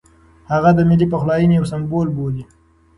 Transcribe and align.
هغه 0.51 0.69
د 0.77 0.79
ملي 0.89 1.07
پخلاینې 1.13 1.55
یو 1.57 1.69
سمبول 1.71 2.07
بولي. 2.17 2.43